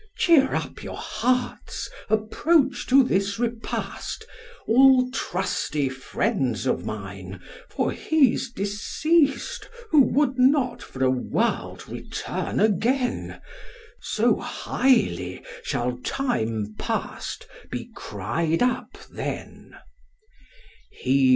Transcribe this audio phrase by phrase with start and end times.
[0.17, 4.25] Cheer up your hearts, approach to this repast,
[4.67, 7.39] All trusty friends of mine;
[7.69, 13.41] for he's deceased, Who would not for a world return again,
[14.01, 19.77] So highly shall time past be cried up then.